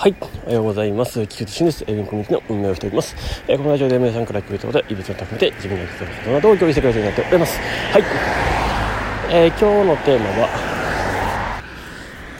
[0.00, 0.14] はい、
[0.44, 1.26] おはようございます。
[1.26, 1.84] 菊池俊です。
[1.88, 3.16] エビンコミュニティの運営をしております。
[3.48, 7.58] えー、このラジオで皆さんから聞くことで、異物を高めて自分が生きていることなどを共有してくれるようになっております。
[7.58, 8.04] はい。
[9.32, 10.48] えー、今日のテーマは、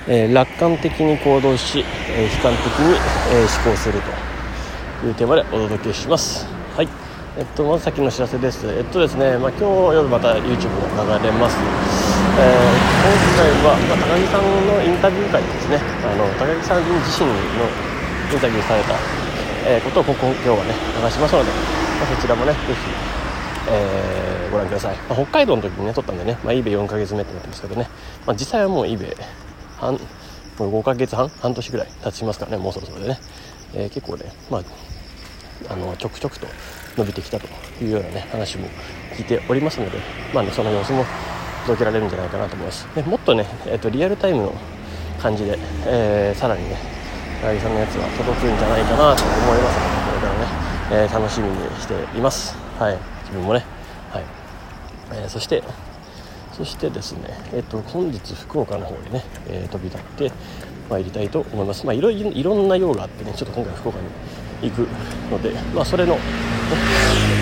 [0.07, 1.85] えー、楽観的に行動し、
[2.17, 2.95] え悲観的に、
[3.33, 4.01] え思考する
[5.03, 6.47] というテーマでお届けします。
[6.77, 6.89] はい。
[7.37, 8.69] えっと、まず先の知らせです。
[8.69, 9.65] えっとですね、まあ、今日
[9.97, 11.98] 夜また YouTube が流れます。
[12.39, 15.81] えー、今回は、まあ、高木さんのインタビュー会ですね。
[16.07, 18.95] あの高木さん自身のインタビューされた、
[19.67, 21.51] えー、ことをここ今日はね流しますので、
[21.99, 22.75] まあ、そちらもねぜひ、
[23.71, 27.89] えー、ご覧ください、まあ、北海道の時にね撮ったんでね、まあ、eBay4 ヶ月目ってなってますけどね、
[28.25, 29.17] まあ、実際はもう eBay
[29.79, 29.99] 半も
[30.69, 33.19] う5ヶ月半半年ぐらい経ちますからねもうそろそろでね、
[33.75, 36.47] えー、結構ねまああのちょくちょくと
[36.97, 37.49] 伸びてきたと
[37.83, 38.69] いうようなね話も
[39.17, 39.99] 聞いておりますので、
[40.33, 41.05] まあね、その様子も
[41.69, 42.89] 届けられるんじゃないかなと思います。
[42.95, 44.55] でもっとね、えーと、リアルタイムの
[45.21, 46.77] 感じで、えー、さらにね
[47.43, 49.77] 八木さんのやつは届くんじゃないかなと思います。
[49.77, 50.47] のでこれからね、
[50.93, 52.57] えー、楽しみにしています。
[52.79, 52.97] はい。
[53.25, 53.65] 自分もね。
[54.13, 54.25] はい、
[55.13, 55.63] えー、そして
[56.53, 60.33] そしてですね、えーと、本日福岡の方にね、えー、飛び立って
[60.89, 61.85] 参りたいと思います。
[61.85, 63.99] まあいろいろんな用があってねちょっと今回福岡
[64.63, 64.89] に行く
[65.31, 66.21] のでまあそれの、ね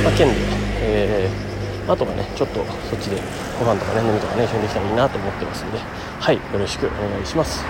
[0.03, 0.35] まあ、件で、
[0.81, 1.46] えー
[1.89, 3.17] あとはねちょっとそっちで
[3.59, 5.79] ご飯とかね飲みとかね一緒にできたらいいなと思ってますんで。
[5.79, 7.65] はいよろしくお願いします。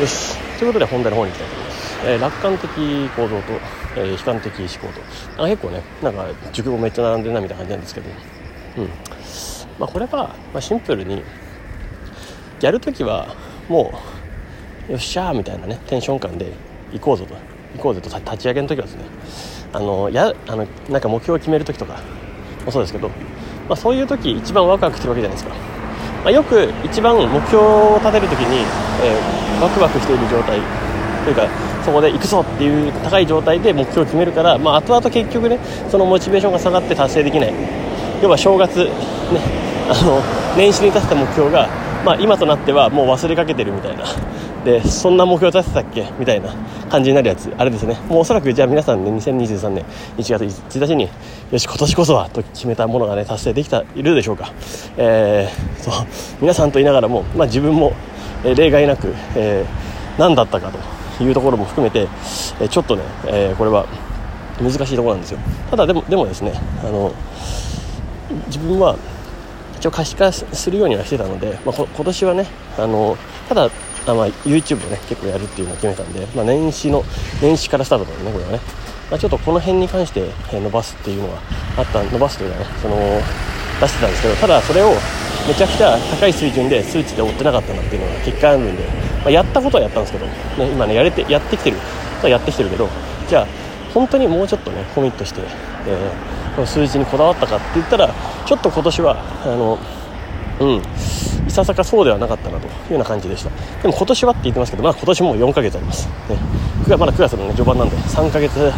[0.00, 0.36] よし。
[0.58, 3.52] ということで本題の方に行きたいと思います、えー、楽観的行動と、
[3.96, 5.00] えー、悲観的思考
[5.36, 5.42] と。
[5.44, 8.10] あ結構ねなんか熟語めっちゃ並んでるなみたいな感じなんですけど。
[8.78, 8.88] うん。
[9.78, 11.22] まあこれは、まあ、シンプルに
[12.60, 13.34] やるときは
[13.68, 13.92] も
[14.88, 16.52] うよっしゃーみたいなねテンション感で
[16.92, 17.34] 行こうぞと。
[17.76, 19.04] 行こうぜと立ち上げの時はですね。
[19.72, 22.00] あのやあのなんか目標を決める時とか
[22.64, 23.14] もそうですけど、ま
[23.70, 25.54] あ、そういう時一番ワクワクしてるわけじゃないですか、
[26.24, 28.64] まあ、よく一番目標を立てる時に、
[29.02, 30.60] えー、ワクワクしている状態。
[31.24, 31.46] というか
[31.84, 35.58] そこで行くぞっていう高い状態で目標を決めるから、まあ、後々結局ね
[35.90, 37.52] そのモチベーションが下がって達成できない。
[38.22, 38.90] 要は正月ね
[39.90, 40.22] あの
[40.56, 41.68] 年始に立てた目標が、
[42.04, 44.04] まあ、今となってはもう忘れかけてるみたいな。
[44.64, 46.06] でそんな目標立てたっけ？
[46.18, 46.54] みたいな
[46.90, 47.98] 感じになるやつあれですね。
[48.08, 49.84] もうおそらくじゃあ皆さんね2023年
[50.18, 51.08] 1月1日に
[51.50, 54.52] よし今年こそはと決めたものがね達成できたいるでしょうか、
[54.96, 56.06] えー、そう
[56.40, 57.92] 皆さんと言いながらも、まあ、自分も、
[58.44, 60.70] え、例外なく、えー、何だったか
[61.18, 62.08] というところも含めて、
[62.60, 63.86] えちょっとね、えこれは
[64.60, 65.38] 難しいところなんですよ。
[65.70, 67.12] ただでもでもですねあの
[68.46, 68.96] 自分は
[69.78, 72.46] 一応可視化するようにはしてたので、まあ、今年はね
[72.78, 73.16] あの
[73.48, 73.70] ただ
[74.06, 77.04] あ、まあ、YouTube をね結構やるっていうのを決めたんで、まあ、年始の
[77.40, 78.60] 年始からスタートだよねこれはね、
[79.10, 81.40] まあ、ちょっとこの辺に関して伸ばすっていうのは
[81.76, 82.96] あった伸ばすというかねその
[83.80, 84.92] 出してたんですけどただそれを
[85.48, 88.84] めちゃくちゃ高い水準で数値で追ってなかったなっていうのが結果あるんで、
[89.20, 90.32] まあ、やったことはやったんですけど、ね、
[90.72, 91.78] 今ねやれてやってきてる
[92.20, 92.88] とはやってきてるけど
[93.28, 93.46] じゃあ
[93.94, 95.40] 本当にもうちょっとねコミットして、
[95.86, 98.14] えー、この数字にこだわったかって言ったら
[98.46, 99.78] ちょっと今年はあの
[100.60, 100.82] うん。
[101.50, 103.50] いささかそうではなかったなというような感じでした
[103.82, 106.14] でも今年はって言ってますけどまあ今年も4ヶ月あります、ね、
[106.84, 108.72] 9まだ9月の、ね、序盤なんで3ヶ月、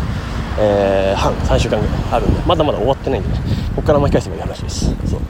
[0.58, 3.38] えー、半3週間ぐらいあるんでまだまだ終わってないんでね
[3.74, 5.20] ここから巻き返せばいい話ですそう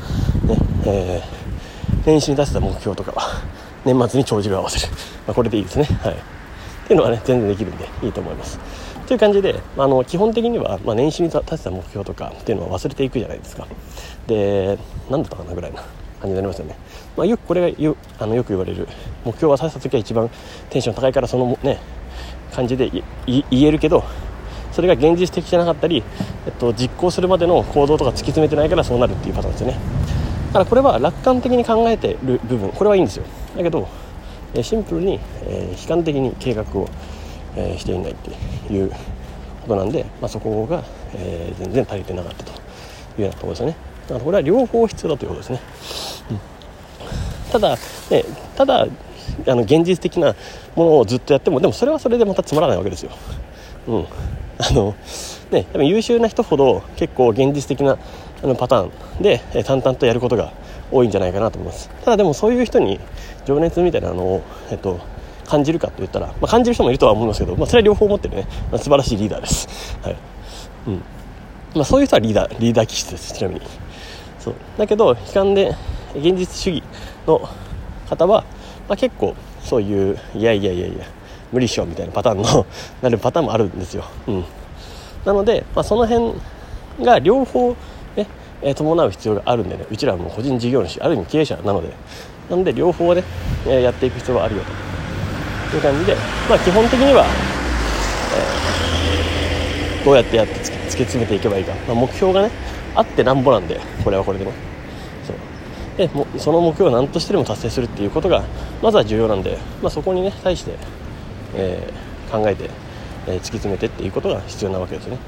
[0.46, 3.22] ねえー、年始に出せた目標とかは
[3.84, 4.92] 年末に帳尻を合わせる、
[5.26, 6.16] まあ、これでいいですねはいっ
[6.86, 8.58] ていうのはね全然できるんでいいと思います
[9.06, 13.66] という感じで、あの基本的には、まあ、年始に立てた目標とかっていうのは忘れていくじゃないですか
[14.26, 14.78] で
[15.10, 15.82] 何だったかなぐらいな
[16.22, 16.76] 感じになりますよね、
[17.16, 18.86] まあ、よくこれがよあのよく言われる。
[19.24, 20.30] 目標は立てた時は一番
[20.70, 21.78] テンション高いからそのね
[22.52, 22.90] 感じで
[23.26, 24.04] 言えるけど
[24.70, 26.02] それが現実的じゃなかったり、
[26.46, 29.78] えっと、実行するまでの行動とか突き詰めてないからそうなるっていうパターンですよね。
[30.46, 32.70] だからこれは楽観的に考えてる部分。
[32.70, 33.24] これはいいんですよ。
[33.56, 33.88] だけど
[34.62, 36.88] シンプルに、えー、悲観的に計画を、
[37.56, 38.30] えー、していないって
[38.72, 38.90] いう
[39.62, 40.84] ことなんで、まあ、そこが、
[41.14, 42.54] えー、全然足りてなかったとい
[43.18, 43.76] うようなところですよね。
[44.02, 45.60] だからこれは両方必要だということですね、
[47.52, 47.76] ただ
[48.10, 48.24] ね
[48.56, 48.86] ただ
[49.46, 50.34] あの現実的な
[50.74, 53.12] ものをずっとやってもでもそれはそれでまたつまらないわけですよ、
[53.86, 54.06] うん、
[54.58, 54.94] あの
[55.50, 57.98] ね多分優秀な人ほど結構現実的な
[58.42, 58.90] あのパター
[59.20, 60.52] ンで、淡々とやることが
[60.90, 61.88] 多いんじゃないかなと思います。
[62.04, 62.98] ただでもそういう人に
[63.44, 64.98] 情熱みたいなのを、えっと、
[65.46, 70.16] 感じるかと言ったら、まあ、感じる人もいるとは思いますけど、まあ、それは両方持ってるね、まあ、素晴らしいリーダーです、はい。
[70.88, 71.02] うん。
[71.74, 73.32] まあ、そういう人はリーダーリーダー気質です。
[73.32, 73.60] ちなみに。
[74.40, 74.54] そう。
[74.76, 75.76] だけど悲観で
[76.14, 76.82] 現実主義
[77.26, 77.48] の
[78.08, 78.44] 方は、
[78.88, 81.04] まあ、結構そういういやいやいやいや
[81.52, 82.66] 無理しようみたいなパターンの
[83.02, 84.44] なるパターンもあるんですよ、うん、
[85.24, 86.34] なので、まあ、その辺
[87.02, 87.74] が両方
[88.16, 88.26] ね、
[88.60, 91.88] え伴う必要があるんでねうちらはもう個人事業主ある意味経営者なので。
[92.50, 93.24] なので両方ね、
[93.66, 95.76] えやっていく必要はあるよと。
[95.76, 96.14] いう感じで、
[96.48, 97.24] まあ、基本的には、
[99.98, 100.70] えー、どうやってやって突き
[101.04, 102.50] 詰めていけばいいか、まあ、目標がね
[102.94, 104.71] あってなんぼなんでこれはこれでね。
[105.96, 108.44] でその目標を何としてでも達成するっていうことが
[108.82, 110.76] まずは重要なんで、まあ、そこにね対して、
[111.54, 112.70] えー、考えて、
[113.26, 115.18] えー、突き詰めてっていうことが必要なわけですね、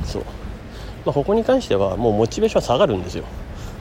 [0.00, 0.22] うん、そう、
[1.04, 3.24] まあ、ここに関してはもうモチベーション下がるんですよ。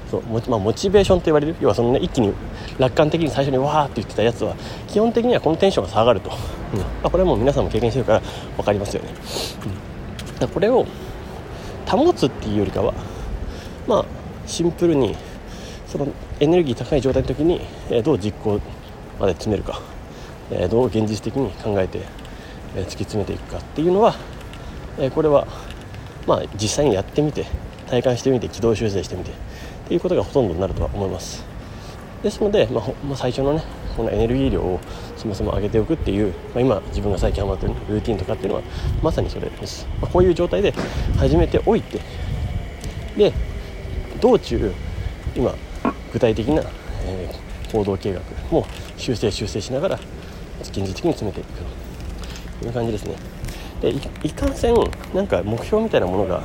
[0.09, 0.23] そう。
[0.23, 1.55] モ,、まあ、モチベーションと言われる？
[1.61, 2.33] 要はその、ね、一気に
[2.77, 4.55] 楽観的に最初にわーって言ってたやつは
[4.87, 6.31] 基本的にはこのテンションが下がると、
[6.73, 6.79] うん。
[6.79, 8.21] まあ、これはもう皆さんも経験してるから
[8.57, 9.09] 分かりますよね、
[10.41, 10.85] うん、これを
[11.87, 12.93] 保つっていうよりかは
[13.87, 14.05] まあ
[14.45, 15.15] シンプルに
[15.91, 16.07] その
[16.39, 17.59] エネルギー高い状態の時に、
[17.89, 18.61] えどう実行
[19.19, 19.81] まで詰めるか、
[20.49, 21.99] えどう現実的に考えて、
[22.77, 24.15] え突き詰めていくかっていうのは、
[24.97, 25.45] えこれは
[26.25, 27.45] まあ実際にやってみて
[27.87, 29.33] 体感してみて軌道修正してみてっ
[29.89, 31.43] ていうことがほとんどになるとは思います。
[32.23, 33.63] ですので、まあ、まあ、最初のね
[33.97, 34.79] このエネルギー量を
[35.17, 38.61] そもそも上げておくっていう、まあ、今自分が最近ハマってるルーティンとかっていうのは
[39.01, 40.73] まさにそれです、まあ、こういう状態で
[41.17, 41.99] 始めておいて
[43.17, 43.33] で
[44.21, 44.71] 道中
[45.35, 45.53] 今
[46.13, 46.63] 具体的な、
[47.05, 48.21] えー、行動計画
[48.51, 48.65] も
[48.97, 49.99] 修正修正しながら
[50.61, 51.81] 現実的に詰めていくと。
[52.65, 53.15] いう感じですね。
[53.81, 53.89] で
[54.23, 54.75] いかんせん
[55.13, 56.43] なんか目標みたいなものが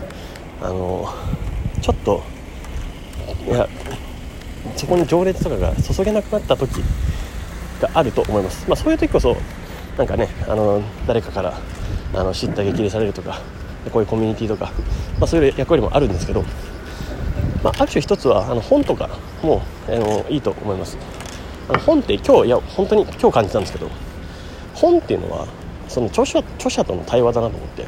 [0.63, 1.07] あの
[1.83, 2.23] ちょっと
[3.47, 3.69] いや
[4.75, 6.83] そこに情熱とかが注げなくなった時
[7.81, 9.37] があると思います、まあ、そういう時こそ
[9.99, 11.61] なんかねあの誰かから
[12.15, 13.43] あの知った激励されるとか
[13.93, 14.73] こういうコミュニティとか、
[15.19, 16.43] まあ、そういう役割もあるんですけど、
[17.67, 19.09] まあ、ある種一つはあの本とか
[19.43, 20.97] もあのいいと思います。
[21.69, 23.91] あの本って今日いや本当に今日感じたんですけど
[24.73, 25.49] 本っていうのは
[25.89, 27.85] その著者著者との対話だなと思って。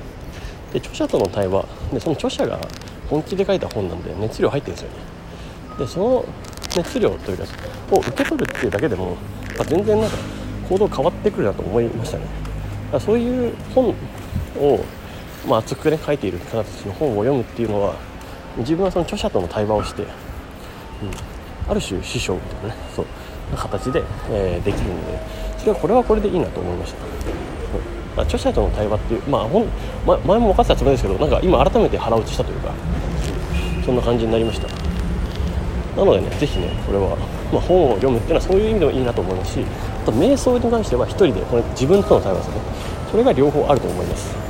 [0.72, 2.58] で著者との対話でその著者が
[3.08, 4.96] 本気で書いた本なんで熱量入ってるんですよね。
[5.78, 6.24] でその
[6.76, 7.44] 熱量というか
[7.92, 9.14] を受け取るっていうだけでも、
[9.56, 10.16] まあ、全然なんか
[10.68, 12.24] 行動変わってくるなと思いましたね。
[12.90, 13.90] だそういう本
[14.58, 14.80] を、
[15.46, 17.94] まあ、熱くね書いている方たちの本を読むっていうのは
[18.58, 20.08] 自分はその著者との対話をして、うん、
[21.70, 23.06] ある種師匠みたいなねそう
[23.56, 25.20] 形で、えー、できるので
[25.58, 27.04] それはこれはこれでいいなと思いました、
[28.20, 28.20] う。
[28.20, 29.66] ん、著者との対話っていうまあ本、
[30.06, 32.72] ま、前も分かってたつもりですけどなんか今改めて腹落ちしたというか、
[33.76, 34.68] うん、そんな感じになりました。
[35.96, 37.16] なのでね是非ねこれは、
[37.52, 39.64] まあ、本を読むっていうのはそういう意味でもいいなと思いますし
[40.02, 42.54] あと瞑想に関しては1人でこれ自分との対話ですね。
[43.10, 44.47] それが両方あると思います。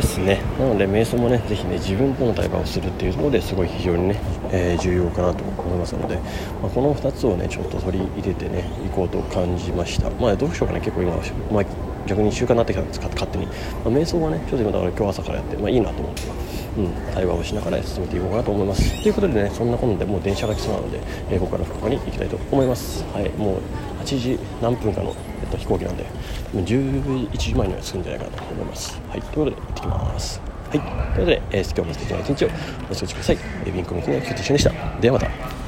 [0.00, 0.40] ですね。
[0.58, 4.20] なので瞑想もね是非ね自分との対話をするっていうところですごい非常にね、
[4.50, 6.16] えー、重要かなと思いますので、
[6.62, 10.10] まあ、この2つをねちょっと取り入れてねいこうと感じました。
[10.10, 11.16] まあどうしようかね結構今、
[11.52, 11.64] まあ、
[12.06, 16.49] 逆に習慣になってきたんですか勝手に、まあ、瞑想はねちょっと今だから今日朝からやって、まあ、いいなと思ってます。
[16.84, 19.02] うん、対話をしながら進めていこうかなと思います。
[19.02, 21.00] ということでねそんなことでもう電車が来そうなので、
[21.30, 23.04] えー、ここから福岡に行きたいと思います。
[23.12, 23.60] はいもう
[24.02, 26.06] 8時何分かの、えっと、飛行機なんで
[26.54, 29.00] 11時前には着くんじゃないかなと思います。
[29.08, 30.40] はいということで行ってきます。
[30.70, 35.00] はいということで、えー、今日も素敵な一日をお過ごしください、ウィ、ンコミキの菊池俊でした。
[35.00, 35.59] ではまた。